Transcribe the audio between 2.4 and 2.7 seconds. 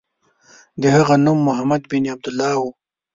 و.